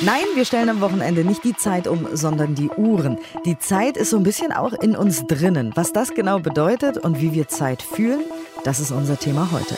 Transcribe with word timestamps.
Nein, 0.00 0.24
wir 0.34 0.44
stellen 0.44 0.68
am 0.68 0.80
Wochenende 0.80 1.24
nicht 1.24 1.44
die 1.44 1.56
Zeit 1.56 1.86
um, 1.86 2.08
sondern 2.12 2.54
die 2.54 2.68
Uhren. 2.68 3.18
Die 3.44 3.58
Zeit 3.58 3.96
ist 3.96 4.10
so 4.10 4.16
ein 4.16 4.22
bisschen 4.22 4.52
auch 4.52 4.72
in 4.72 4.96
uns 4.96 5.26
drinnen. 5.26 5.72
Was 5.74 5.92
das 5.92 6.14
genau 6.14 6.38
bedeutet 6.40 6.98
und 6.98 7.20
wie 7.20 7.32
wir 7.32 7.48
Zeit 7.48 7.82
fühlen, 7.82 8.22
das 8.64 8.80
ist 8.80 8.90
unser 8.90 9.18
Thema 9.18 9.50
heute. 9.52 9.76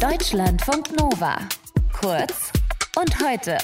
Deutschlandfunk 0.00 0.98
Nova. 0.98 1.38
Kurz 2.00 2.52
und 2.96 3.20
heute. 3.20 3.58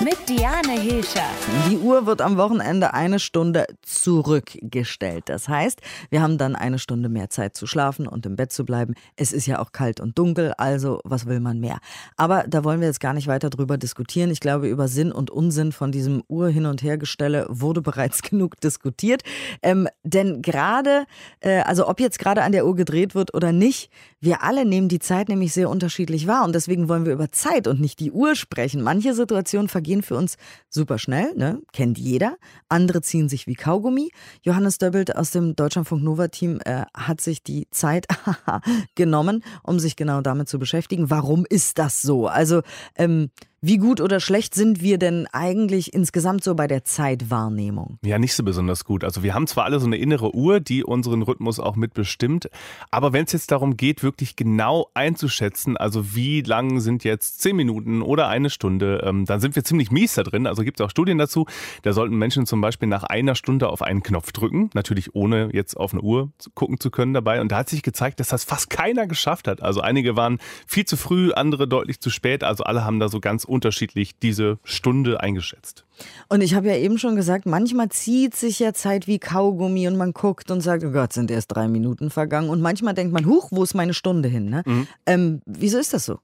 Mit 0.00 0.28
Diane 0.28 0.80
Hilscher. 0.80 1.26
Die 1.68 1.76
Uhr 1.76 2.06
wird 2.06 2.22
am 2.22 2.36
Wochenende 2.36 2.94
eine 2.94 3.18
Stunde 3.18 3.66
zurückgestellt. 3.82 5.24
Das 5.26 5.48
heißt, 5.48 5.80
wir 6.08 6.22
haben 6.22 6.38
dann 6.38 6.54
eine 6.54 6.78
Stunde 6.78 7.08
mehr 7.08 7.30
Zeit 7.30 7.56
zu 7.56 7.66
schlafen 7.66 8.06
und 8.06 8.24
im 8.24 8.36
Bett 8.36 8.52
zu 8.52 8.64
bleiben. 8.64 8.94
Es 9.16 9.32
ist 9.32 9.46
ja 9.46 9.58
auch 9.58 9.72
kalt 9.72 9.98
und 9.98 10.16
dunkel, 10.16 10.52
also 10.56 11.00
was 11.02 11.26
will 11.26 11.40
man 11.40 11.58
mehr? 11.58 11.78
Aber 12.16 12.44
da 12.46 12.62
wollen 12.62 12.78
wir 12.78 12.86
jetzt 12.86 13.00
gar 13.00 13.12
nicht 13.12 13.26
weiter 13.26 13.50
drüber 13.50 13.76
diskutieren. 13.76 14.30
Ich 14.30 14.38
glaube, 14.38 14.68
über 14.68 14.86
Sinn 14.86 15.10
und 15.10 15.30
Unsinn 15.32 15.72
von 15.72 15.90
diesem 15.90 16.22
Uhr 16.28 16.48
hin 16.48 16.66
und 16.66 16.80
hergestelle 16.80 17.46
wurde 17.48 17.82
bereits 17.88 18.22
genug 18.22 18.60
diskutiert. 18.60 19.22
Ähm, 19.62 19.88
denn 20.04 20.42
gerade, 20.42 21.06
äh, 21.40 21.62
also 21.62 21.88
ob 21.88 21.98
jetzt 21.98 22.20
gerade 22.20 22.44
an 22.44 22.52
der 22.52 22.66
Uhr 22.66 22.76
gedreht 22.76 23.16
wird 23.16 23.34
oder 23.34 23.50
nicht, 23.50 23.90
wir 24.20 24.44
alle 24.44 24.64
nehmen 24.64 24.88
die 24.88 25.00
Zeit 25.00 25.28
nämlich 25.28 25.52
sehr 25.52 25.68
unterschiedlich 25.68 26.28
wahr 26.28 26.44
und 26.44 26.54
deswegen 26.54 26.88
wollen 26.88 27.04
wir 27.04 27.12
über 27.12 27.32
Zeit 27.32 27.66
und 27.66 27.80
nicht 27.80 27.98
die 27.98 28.12
Uhr 28.12 28.36
sprechen. 28.36 28.82
Manche 28.82 29.12
Situationen 29.12 29.68
vergehen 29.68 29.87
vergehen 29.88 30.02
für 30.02 30.16
uns 30.16 30.36
super 30.68 30.98
schnell, 30.98 31.34
ne? 31.34 31.62
kennt 31.72 31.96
jeder. 31.98 32.36
Andere 32.68 33.00
ziehen 33.00 33.28
sich 33.30 33.46
wie 33.46 33.54
Kaugummi. 33.54 34.10
Johannes 34.42 34.76
Döbbelt 34.76 35.16
aus 35.16 35.30
dem 35.30 35.56
Deutschlandfunk 35.56 36.02
Nova 36.02 36.28
Team 36.28 36.60
äh, 36.64 36.84
hat 36.94 37.22
sich 37.22 37.42
die 37.42 37.68
Zeit 37.70 38.06
genommen, 38.96 39.42
um 39.62 39.78
sich 39.78 39.96
genau 39.96 40.20
damit 40.20 40.48
zu 40.48 40.58
beschäftigen. 40.58 41.08
Warum 41.08 41.46
ist 41.48 41.78
das 41.78 42.02
so? 42.02 42.26
Also 42.26 42.60
ähm, 42.96 43.30
wie 43.60 43.78
gut 43.78 44.00
oder 44.00 44.20
schlecht 44.20 44.54
sind 44.54 44.82
wir 44.82 44.98
denn 44.98 45.26
eigentlich 45.32 45.92
insgesamt 45.92 46.44
so 46.44 46.54
bei 46.54 46.68
der 46.68 46.84
Zeitwahrnehmung? 46.84 47.98
Ja, 48.04 48.18
nicht 48.20 48.34
so 48.34 48.44
besonders 48.44 48.84
gut. 48.84 49.02
Also 49.02 49.24
wir 49.24 49.34
haben 49.34 49.48
zwar 49.48 49.64
alle 49.64 49.80
so 49.80 49.86
eine 49.86 49.96
innere 49.96 50.32
Uhr, 50.32 50.60
die 50.60 50.84
unseren 50.84 51.22
Rhythmus 51.22 51.58
auch 51.58 51.74
mitbestimmt, 51.74 52.48
aber 52.92 53.12
wenn 53.12 53.24
es 53.24 53.32
jetzt 53.32 53.50
darum 53.50 53.76
geht, 53.76 54.04
wirklich 54.04 54.36
genau 54.36 54.90
einzuschätzen, 54.94 55.76
also 55.76 56.14
wie 56.14 56.42
lang 56.42 56.78
sind 56.78 57.02
jetzt 57.02 57.40
zehn 57.40 57.56
Minuten 57.56 58.00
oder 58.00 58.28
eine 58.28 58.48
Stunde, 58.48 59.02
ähm, 59.04 59.24
dann 59.24 59.40
sind 59.40 59.56
wir 59.56 59.64
ziemlich 59.64 59.90
mies 59.90 60.14
da 60.14 60.22
drin. 60.22 60.46
Also 60.46 60.62
gibt 60.62 60.78
es 60.78 60.86
auch 60.86 60.90
Studien 60.90 61.18
dazu. 61.18 61.46
Da 61.82 61.92
sollten 61.92 62.16
Menschen 62.16 62.46
zum 62.46 62.60
Beispiel 62.60 62.88
nach 62.88 63.02
einer 63.02 63.34
Stunde 63.34 63.70
auf 63.70 63.82
einen 63.82 64.04
Knopf 64.04 64.30
drücken, 64.30 64.70
natürlich 64.74 65.16
ohne 65.16 65.50
jetzt 65.52 65.76
auf 65.76 65.92
eine 65.92 66.02
Uhr 66.02 66.30
gucken 66.54 66.78
zu 66.78 66.92
können 66.92 67.12
dabei. 67.12 67.40
Und 67.40 67.50
da 67.50 67.56
hat 67.56 67.68
sich 67.68 67.82
gezeigt, 67.82 68.20
dass 68.20 68.28
das 68.28 68.44
fast 68.44 68.70
keiner 68.70 69.08
geschafft 69.08 69.48
hat. 69.48 69.62
Also 69.62 69.80
einige 69.80 70.14
waren 70.14 70.38
viel 70.66 70.84
zu 70.84 70.96
früh, 70.96 71.32
andere 71.32 71.66
deutlich 71.66 72.00
zu 72.00 72.10
spät. 72.10 72.44
Also 72.44 72.62
alle 72.62 72.84
haben 72.84 73.00
da 73.00 73.08
so 73.08 73.18
ganz 73.18 73.47
unterschiedlich 73.48 74.18
diese 74.18 74.58
Stunde 74.64 75.20
eingeschätzt. 75.20 75.84
Und 76.28 76.42
ich 76.42 76.54
habe 76.54 76.68
ja 76.68 76.76
eben 76.76 76.98
schon 76.98 77.16
gesagt, 77.16 77.46
manchmal 77.46 77.88
zieht 77.88 78.36
sich 78.36 78.58
ja 78.58 78.72
Zeit 78.72 79.06
wie 79.06 79.18
Kaugummi 79.18 79.88
und 79.88 79.96
man 79.96 80.12
guckt 80.12 80.50
und 80.50 80.60
sagt, 80.60 80.84
oh 80.84 80.90
Gott, 80.90 81.12
sind 81.12 81.30
erst 81.30 81.54
drei 81.54 81.68
Minuten 81.68 82.10
vergangen. 82.10 82.50
Und 82.50 82.60
manchmal 82.60 82.94
denkt 82.94 83.12
man, 83.12 83.26
huch, 83.26 83.48
wo 83.50 83.62
ist 83.62 83.74
meine 83.74 83.94
Stunde 83.94 84.28
hin? 84.28 84.50
Ne? 84.50 84.62
Mhm. 84.66 84.86
Ähm, 85.06 85.42
wieso 85.46 85.78
ist 85.78 85.94
das 85.94 86.04
so? 86.04 86.18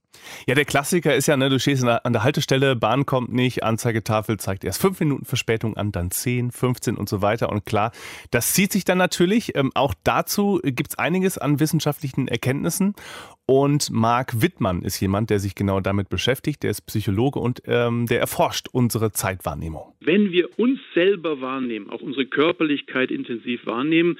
Ja, 0.47 0.55
der 0.55 0.65
Klassiker 0.65 1.15
ist 1.15 1.27
ja, 1.27 1.37
ne, 1.37 1.49
du 1.49 1.59
stehst 1.59 1.85
an 1.85 2.13
der 2.13 2.23
Haltestelle, 2.23 2.77
Bahn 2.77 3.07
kommt 3.07 3.33
nicht, 3.33 3.65
Anzeigetafel 3.65 4.39
zeigt 4.39 4.65
erst 4.65 4.81
fünf 4.81 5.01
Minuten 5.01 5.25
Verspätung 5.25 5.77
an, 5.77 5.93
dann 5.93 6.11
zehn, 6.11 6.51
15 6.51 6.97
und 6.97 7.09
so 7.09 7.23
weiter. 7.23 7.51
Und 7.51 7.67
klar, 7.67 7.93
das 8.31 8.53
zieht 8.53 8.73
sich 8.73 8.85
dann 8.85 8.99
natürlich. 8.99 9.57
Ähm, 9.57 9.73
auch 9.75 9.95
dazu 10.05 10.61
gibt 10.63 10.91
es 10.91 10.99
einiges 10.99 11.39
an 11.39 11.61
wissenschaftlichen 11.61 12.29
Erkenntnissen. 12.29 12.95
Und 13.47 13.91
Marc 13.91 14.41
Wittmann 14.41 14.83
ist 14.83 14.99
jemand, 15.01 15.29
der 15.29 15.39
sich 15.39 15.55
genau 15.55 15.81
damit 15.81 16.09
beschäftigt. 16.09 16.63
Der 16.63 16.71
ist 16.71 16.87
Psychologe 16.87 17.39
und 17.39 17.63
ähm, 17.67 18.07
der 18.07 18.21
erforscht 18.21 18.69
unsere 18.73 19.13
Zeitwahrnehmung. 19.13 19.64
Wenn 20.01 20.33
wir 20.33 20.59
uns 20.59 20.81
selber 20.95 21.41
wahrnehmen, 21.41 21.91
auch 21.91 22.01
unsere 22.03 22.27
Körperlichkeit 22.27 23.11
intensiv 23.11 23.67
wahrnehmen, 23.67 24.19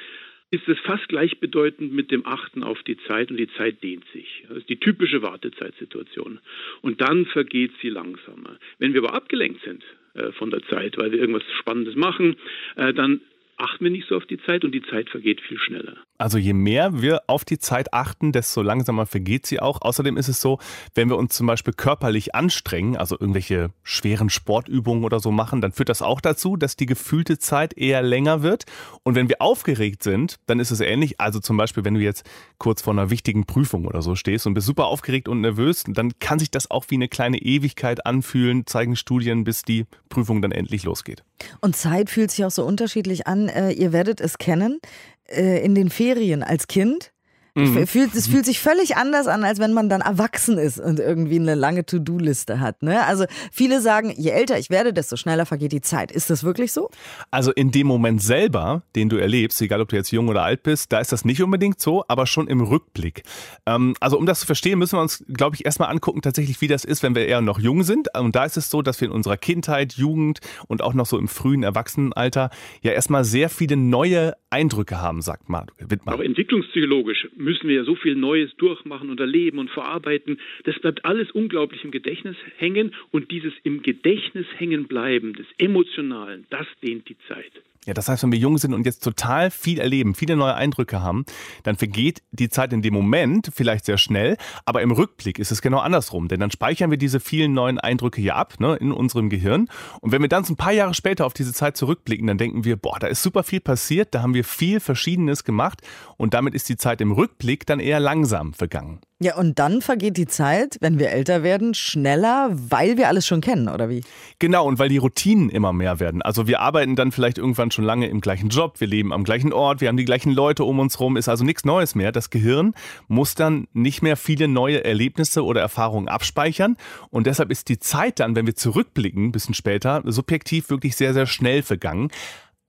ist 0.51 0.69
es 0.69 0.79
fast 0.81 1.09
gleichbedeutend 1.09 1.93
mit 1.93 2.11
dem 2.11 2.25
Achten 2.27 2.63
auf 2.63 2.83
die 2.85 2.97
Zeit 3.09 3.31
und 3.31 3.39
die 3.39 3.53
Zeit 3.55 3.83
dehnt 3.83 4.05
sich. 4.13 4.45
Das 4.49 4.59
ist 4.59 4.69
die 4.69 4.79
typische 4.79 5.23
Wartezeitsituation. 5.23 6.39
Und 6.81 7.01
dann 7.01 7.27
vergeht 7.27 7.73
sie 7.83 7.89
langsamer. 7.89 8.59
Wenn 8.79 8.95
wir 8.95 9.03
aber 9.03 9.15
abgelenkt 9.15 9.65
sind 9.65 9.83
äh, 10.15 10.31
von 10.33 10.51
der 10.51 10.63
Zeit, 10.69 10.97
weil 10.97 11.11
wir 11.11 11.19
irgendwas 11.19 11.43
Spannendes 11.59 11.97
machen, 11.97 12.37
äh, 12.77 12.95
dann 12.95 13.21
achten 13.57 13.85
wir 13.85 13.91
nicht 13.91 14.09
so 14.09 14.17
auf 14.17 14.27
die 14.27 14.39
Zeit 14.39 14.65
und 14.65 14.73
die 14.73 14.83
Zeit 14.83 15.09
vergeht 15.11 15.41
viel 15.41 15.59
schneller. 15.59 15.97
Also 16.19 16.39
je 16.39 16.53
mehr 16.53 17.03
wir 17.03 17.23
auf 17.27 17.45
die 17.45 17.59
Zeit 17.59 17.93
achten, 17.93 18.33
desto 18.33 18.63
langsamer 18.63 19.07
vergeht 19.07 19.47
sie 19.47 19.61
auch. 19.61 19.83
Außerdem 19.83 20.17
ist 20.17 20.29
es 20.29 20.41
so, 20.41 20.59
wenn 20.95 21.09
wir 21.09 21.17
uns 21.17 21.35
zum 21.35 21.47
Beispiel 21.47 21.75
körperlich 21.75 22.35
anstrengen, 22.35 22.97
also 22.97 23.17
irgendwelche 23.19 23.71
schweren 23.83 24.31
Sportübungen 24.31 25.05
oder 25.05 25.21
so 25.21 25.31
machen, 25.31 25.61
dann 25.61 25.73
führt 25.73 25.89
das 25.89 26.03
auch 26.03 26.21
dazu, 26.21 26.57
dass 26.57 26.77
die 26.77 26.87
gefühlte 26.87 27.39
Zeit 27.39 27.77
eher 27.77 28.03
länger 28.03 28.43
wird. 28.43 28.65
Und 29.05 29.15
wenn 29.15 29.29
wir 29.29 29.43
aufgeregt 29.43 30.03
sind, 30.03 30.37
dann 30.47 30.59
ist 30.59 30.71
es 30.71 30.81
ähnlich. 30.81 31.21
Also 31.21 31.39
zum 31.39 31.57
Beispiel, 31.59 31.85
wenn 31.85 31.95
du 31.95 32.01
jetzt 32.01 32.25
kurz 32.59 32.81
vor 32.81 32.95
einer 32.95 33.11
wichtigen 33.11 33.45
Prüfung 33.45 33.87
oder 33.87 34.01
so 34.01 34.15
stehst 34.15 34.47
und 34.47 34.55
bist 34.55 34.67
super 34.67 34.87
aufgeregt 34.87 35.29
und 35.29 35.43
nervös, 35.43 35.85
dann 35.87 36.19
kann 36.19 36.39
sich 36.39 36.51
das 36.51 36.71
auch 36.71 36.87
wie 36.89 36.95
eine 36.95 37.09
kleine 37.09 37.39
Ewigkeit 37.39 38.07
anfühlen, 38.07 38.67
zeigen 38.67 38.97
Studien, 38.97 39.45
bis 39.45 39.63
die 39.63 39.85
Prüfung 40.09 40.41
dann 40.41 40.53
endlich 40.53 40.85
losgeht. 40.85 41.23
Und 41.61 41.77
Zeit 41.77 42.09
fühlt 42.09 42.31
sich 42.31 42.45
auch 42.47 42.51
so 42.51 42.65
unterschiedlich 42.65 43.27
an. 43.27 43.49
Äh, 43.49 43.73
ihr 43.73 43.93
werdet 43.93 44.21
es 44.21 44.39
kennen. 44.39 44.81
Äh, 45.27 45.65
in 45.65 45.75
den 45.75 45.91
Ferien 45.91 46.43
als 46.43 46.67
Kind 46.67 47.13
Mhm. 47.57 47.87
Fühlt, 47.87 48.15
es 48.15 48.27
fühlt 48.27 48.45
sich 48.45 48.59
völlig 48.59 48.97
anders 48.97 49.29
an, 49.29 49.45
als 49.45 49.61
wenn 49.61 49.73
man 49.73 49.89
dann 49.89 50.01
erwachsen 50.01 50.59
ist 50.59 50.81
und 50.81 50.99
irgendwie 50.99 51.39
eine 51.39 51.55
lange 51.55 51.87
To-Do-Liste 51.87 52.59
hat. 52.59 52.83
Ne? 52.83 53.07
Also 53.07 53.27
viele 53.53 53.81
sagen, 53.81 54.13
je 54.17 54.31
älter 54.31 54.59
ich 54.59 54.71
werde, 54.71 54.93
desto 54.93 55.17
schneller 55.17 55.47
vergeht 55.47 55.71
die 55.71 55.81
Zeit. 55.81 56.11
Ist 56.11 56.31
das 56.31 56.43
wirklich 56.43 56.73
so? 56.73 56.91
Also 57.31 57.53
in 57.53 57.71
dem 57.71 57.87
Moment 57.87 58.23
selber, 58.23 58.83
den 58.97 59.09
du 59.09 59.17
erlebst, 59.17 59.63
egal 59.63 59.81
ob 59.81 59.89
du 59.89 59.97
jetzt 59.97 60.11
jung 60.11 60.29
oder 60.29 60.43
alt 60.43 60.65
bist, 60.65 60.93
da 60.93 60.99
ist 60.99 61.13
das 61.13 61.25
nicht 61.25 61.43
unbedingt 61.43 61.81
so, 61.81 62.05
aber 62.09 62.27
schon 62.27 62.49
im 62.49 62.61
Rückblick. 62.61 63.23
Ähm, 63.67 63.95
also 64.01 64.19
um 64.19 64.27
das 64.27 64.41
zu 64.41 64.47
verstehen, 64.47 64.81
müssen 64.81 64.97
wir 64.97 65.03
uns, 65.03 65.25
glaube 65.33 65.55
ich, 65.55 65.65
erstmal 65.65 65.91
angucken, 65.91 66.23
tatsächlich, 66.23 66.61
wie 66.61 66.69
das 66.69 66.85
ist, 66.85 67.05
wenn 67.05 67.15
wir 67.15 67.27
eher 67.27 67.41
noch 67.41 67.61
jung 67.61 67.85
sind. 67.85 68.09
Und 68.19 68.35
da 68.35 68.45
ist 68.45 68.57
es 68.57 68.69
so, 68.69 68.83
dass 68.83 69.01
wir 69.01 69.07
in 69.07 69.15
unserer 69.15 69.37
Kindheit, 69.37 69.93
Jugend 69.93 70.41
und 70.67 70.83
auch 70.83 70.95
noch 70.95 71.07
so 71.07 71.19
im 71.19 71.29
frühen 71.29 71.63
Erwachsenenalter 71.63 72.51
ja 72.83 72.91
erstmal 72.91 73.25
sehr 73.25 73.49
viele 73.49 73.77
neue 73.77 74.35
Eindrücke 74.51 75.01
haben, 75.01 75.23
sagt 75.23 75.45
Wittmann. 75.79 76.15
Auch 76.15 76.21
entwicklungspsychologisch 76.21 77.29
müssen 77.45 77.69
wir 77.69 77.77
ja 77.77 77.85
so 77.85 77.95
viel 77.95 78.15
Neues 78.15 78.55
durchmachen 78.57 79.11
und 79.11 79.21
erleben 79.21 79.59
und 79.59 79.71
verarbeiten. 79.71 80.41
Das 80.65 80.79
bleibt 80.81 81.05
alles 81.05 81.31
unglaublich 81.31 81.85
im 81.85 81.91
Gedächtnis 81.91 82.37
hängen 82.57 82.95
und 83.11 83.31
dieses 83.31 83.53
im 83.63 83.83
Gedächtnis 83.83 84.47
hängen 84.57 84.89
bleiben 84.89 85.35
des 85.35 85.47
Emotionalen, 85.59 86.47
das 86.51 86.67
dehnt 86.83 87.09
die 87.09 87.17
Zeit. 87.29 87.53
Ja, 87.87 87.93
das 87.93 88.09
heißt, 88.09 88.23
wenn 88.23 88.33
wir 88.33 88.39
jung 88.39 88.57
sind 88.57 88.73
und 88.73 88.87
jetzt 88.87 89.05
total 89.05 89.51
viel 89.51 89.79
erleben, 89.79 90.15
viele 90.15 90.37
neue 90.37 90.55
Eindrücke 90.55 91.03
haben, 91.03 91.27
dann 91.65 91.77
vergeht 91.77 92.23
die 92.33 92.49
Zeit 92.49 92.73
in 92.73 92.81
dem 92.81 92.95
Moment 92.95 93.51
vielleicht 93.55 93.85
sehr 93.85 93.99
schnell, 93.99 94.37
aber 94.65 94.81
im 94.81 94.91
Rückblick 94.91 95.39
ist 95.39 95.53
es 95.53 95.61
genau 95.61 95.79
andersrum, 95.79 96.29
denn 96.29 96.41
dann 96.41 96.51
speichern 96.51 96.91
wir 96.91 96.99
diese 96.99 97.21
vielen 97.21 97.53
neuen 97.53 97.79
Eindrücke 97.79 98.21
hier 98.21 98.37
ab 98.37 98.55
ne, 98.59 98.77
in 98.77 98.91
unserem 98.91 99.29
Gehirn 99.29 99.69
und 100.01 100.13
wenn 100.13 100.23
wir 100.23 100.29
dann 100.29 100.45
so 100.45 100.55
ein 100.55 100.57
paar 100.57 100.73
Jahre 100.73 100.95
später 100.95 101.27
auf 101.27 101.35
diese 101.35 101.53
Zeit 101.53 101.77
zurückblicken, 101.77 102.27
dann 102.27 102.39
denken 102.39 102.65
wir, 102.65 102.77
boah, 102.77 102.99
da 102.99 103.07
ist 103.07 103.23
super 103.23 103.43
viel 103.43 103.61
passiert, 103.61 104.15
da 104.15 104.23
haben 104.23 104.35
wir 104.35 104.45
viel 104.45 104.81
Verschiedenes 104.81 105.45
gemacht 105.45 105.83
und 106.17 106.33
damit 106.33 106.55
ist 106.55 106.69
die 106.69 106.77
Zeit 106.77 107.01
im 107.03 107.13
Rückblick 107.13 107.67
dann 107.67 107.81
eher 107.81 108.01
langsam 108.01 108.55
vergangen. 108.55 109.01
Ja, 109.21 109.37
und 109.37 109.61
dann 109.61 109.81
vergeht 109.81 110.17
die 110.17 110.27
Zeit, 110.27 110.77
wenn 110.81 110.99
wir 110.99 111.11
älter 111.11 111.45
werden, 111.45 111.73
schneller, 111.75 112.51
weil 112.53 112.97
wir 112.97 113.07
alles 113.07 113.25
schon 113.25 113.41
kennen, 113.41 113.69
oder 113.69 113.89
wie? 113.89 114.03
Genau, 114.41 114.67
und 114.67 114.81
weil 114.81 114.89
die 114.89 114.97
Routinen 114.97 115.51
immer 115.51 115.73
mehr 115.73 116.01
werden. 116.01 116.21
Also 116.21 116.49
wir 116.49 116.61
arbeiten 116.61 116.97
dann 116.97 117.13
vielleicht 117.13 117.39
irgendwann 117.39 117.71
schon 117.71 117.85
lange 117.85 118.09
im 118.09 118.21
gleichen 118.21 118.49
Job, 118.49 118.81
wir 118.81 118.89
leben 118.89 119.13
am 119.13 119.23
gleichen 119.23 119.53
Ort, 119.53 119.81
wir 119.81 119.87
haben 119.87 119.97
die 119.97 120.05
gleichen 120.05 120.33
Leute 120.33 120.65
um 120.65 120.81
uns 120.81 120.99
rum, 120.99 121.17
ist 121.17 121.29
also 121.29 121.45
nichts 121.45 121.65
Neues 121.65 121.95
mehr. 121.95 122.11
Das 122.11 122.29
Gehirn 122.31 122.75
muss 123.07 123.37
dann 123.37 123.69
nicht 123.73 124.03
mehr 124.03 124.17
viele 124.17 124.49
neue 124.49 124.85
Erlebnisse 124.85 125.45
oder 125.45 125.61
Erfahrungen 125.61 126.09
abspeichern. 126.09 126.77
Und 127.11 127.29
deshalb 127.29 127.53
ist 127.53 127.69
die 127.69 127.79
Zeit 127.79 128.19
dann, 128.19 128.35
wenn 128.35 128.47
wir 128.47 128.57
zurückblicken, 128.57 129.27
ein 129.27 129.33
bisschen 129.33 129.55
später, 129.55 130.03
subjektiv 130.07 130.71
wirklich 130.71 130.97
sehr, 130.97 131.15
sehr 131.15 131.27
schnell 131.27 131.63
vergangen. 131.63 132.09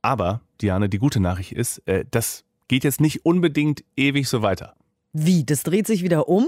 Aber, 0.03 0.41
Diane, 0.61 0.89
die 0.89 0.99
gute 0.99 1.19
Nachricht 1.19 1.53
ist, 1.53 1.79
äh, 1.87 2.05
das 2.11 2.45
geht 2.67 2.83
jetzt 2.83 3.01
nicht 3.01 3.25
unbedingt 3.25 3.83
ewig 3.97 4.27
so 4.27 4.43
weiter. 4.43 4.75
Wie? 5.17 5.45
Das 5.45 5.63
dreht 5.63 5.87
sich 5.87 6.03
wieder 6.03 6.27
um? 6.27 6.45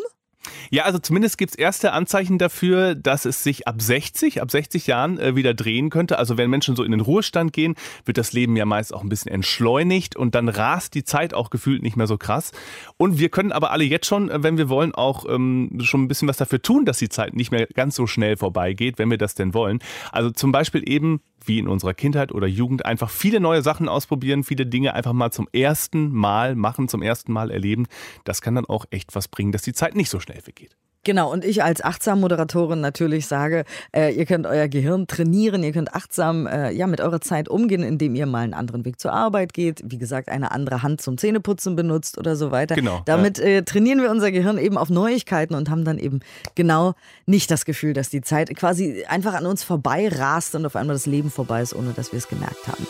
Ja, 0.70 0.84
also 0.84 1.00
zumindest 1.00 1.38
gibt 1.38 1.52
es 1.52 1.58
erste 1.58 1.94
Anzeichen 1.94 2.38
dafür, 2.38 2.96
dass 2.96 3.24
es 3.24 3.44
sich 3.44 3.66
ab 3.66 3.82
60, 3.82 4.42
ab 4.42 4.52
60 4.52 4.88
Jahren 4.88 5.18
äh, 5.20 5.38
wieder 5.38 5.54
drehen 5.54 5.90
könnte. 5.90 6.20
Also 6.20 6.38
wenn 6.38 6.50
Menschen 6.50 6.76
so 6.76 6.84
in 6.84 6.92
den 6.92 7.00
Ruhestand 7.00 7.54
gehen, 7.54 7.76
wird 8.04 8.18
das 8.18 8.34
Leben 8.34 8.58
ja 8.58 8.66
meist 8.66 8.94
auch 8.94 9.04
ein 9.04 9.10
bisschen 9.10 9.32
entschleunigt 9.32 10.18
und 10.18 10.36
dann 10.36 10.50
rast 10.50 10.96
die 10.96 11.06
Zeit 11.06 11.34
auch 11.34 11.50
gefühlt 11.50 11.82
nicht 11.82 11.96
mehr 11.96 12.08
so 12.08 12.18
krass. 12.18 12.52
Und 12.98 13.20
wir 13.20 13.30
können 13.30 13.54
aber 13.54 13.72
alle 13.72 13.86
jetzt 13.86 14.06
schon, 14.06 14.30
äh, 14.30 14.44
wenn 14.44 14.58
wir 14.58 14.68
wollen, 14.68 14.94
auch 14.94 15.26
ähm, 15.30 15.80
schon 15.82 16.04
ein 16.04 16.08
bisschen 16.10 16.28
was 16.28 16.38
dafür 16.38 16.62
tun, 16.62 16.84
dass 16.84 16.98
die 16.98 17.10
Zeit 17.10 17.36
nicht 17.36 17.52
mehr 17.52 17.68
ganz 17.68 17.96
so 17.96 18.06
schnell 18.06 18.36
vorbeigeht, 18.36 19.00
wenn 19.00 19.10
wir 19.10 19.18
das 19.18 19.34
denn 19.34 19.54
wollen. 19.54 19.80
Also 20.12 20.32
zum 20.32 20.52
Beispiel 20.52 20.84
eben 20.86 21.22
wie 21.48 21.60
in 21.60 21.68
unserer 21.68 21.94
Kindheit 21.94 22.32
oder 22.32 22.48
Jugend 22.48 22.86
einfach 22.86 23.10
viele 23.10 23.40
neue 23.40 23.62
Sachen 23.62 23.90
ausprobieren, 23.90 24.44
viele 24.44 24.66
Dinge 24.66 24.94
einfach 24.94 25.14
mal 25.14 25.32
zum 25.32 25.48
ersten 25.52 26.12
Mal 26.12 26.56
machen, 26.56 26.88
zum 26.88 27.02
ersten 27.02 27.32
Mal 27.32 27.52
erleben. 27.52 27.88
Das 28.24 28.42
kann 28.42 28.56
dann 28.56 28.66
auch 28.66 28.86
echt 28.90 29.16
was 29.16 29.28
bringen, 29.28 29.52
dass 29.52 29.62
die 29.62 29.74
Zeit 29.74 29.96
nicht 29.96 30.10
so 30.10 30.20
schnell 30.20 30.42
vergeht. 30.42 30.76
Genau, 31.08 31.32
und 31.32 31.46
ich 31.46 31.64
als 31.64 31.82
achtsam 31.82 32.20
Moderatorin 32.20 32.82
natürlich 32.82 33.28
sage, 33.28 33.64
äh, 33.96 34.14
ihr 34.14 34.26
könnt 34.26 34.46
euer 34.46 34.68
Gehirn 34.68 35.08
trainieren, 35.08 35.64
ihr 35.64 35.72
könnt 35.72 35.96
achtsam 35.96 36.48
äh, 36.48 36.70
ja, 36.72 36.86
mit 36.86 37.00
eurer 37.00 37.22
Zeit 37.22 37.48
umgehen, 37.48 37.82
indem 37.82 38.14
ihr 38.14 38.26
mal 38.26 38.40
einen 38.40 38.54
anderen 38.54 38.84
Weg 38.84 39.00
zur 39.00 39.14
Arbeit 39.14 39.54
geht, 39.54 39.82
wie 39.86 40.00
gesagt, 40.00 40.28
eine 40.28 40.52
andere 40.52 40.84
Hand 40.84 41.00
zum 41.00 41.18
Zähneputzen 41.18 41.78
benutzt 41.78 42.18
oder 42.18 42.36
so 42.36 42.52
weiter. 42.52 42.76
Genau, 42.76 43.04
Damit 43.06 43.40
äh, 43.40 43.64
trainieren 43.64 44.02
wir 44.02 44.12
unser 44.12 44.34
Gehirn 44.34 44.58
eben 44.58 44.78
auf 44.78 44.90
Neuigkeiten 44.90 45.56
und 45.56 45.70
haben 45.70 45.86
dann 45.86 45.98
eben 45.98 46.20
genau 46.56 46.94
nicht 47.26 47.52
das 47.52 47.64
Gefühl, 47.64 47.94
dass 47.94 48.10
die 48.10 48.20
Zeit 48.20 48.54
quasi 48.58 49.06
einfach 49.08 49.34
an 49.34 49.46
uns 49.46 49.64
vorbei 49.64 50.10
rast 50.10 50.56
und 50.56 50.66
auf 50.66 50.76
einmal 50.76 50.98
das 50.98 51.06
Leben 51.06 51.32
vorbei 51.32 51.62
ist, 51.62 51.74
ohne 51.74 51.94
dass 51.94 52.12
wir 52.12 52.18
es 52.18 52.28
gemerkt 52.28 52.68
haben. 52.68 52.86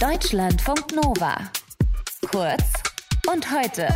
Deutschlandfunk 0.00 0.94
Nova. 0.94 1.36
Kurz 2.30 2.64
und 3.30 3.46
heute. 3.54 3.86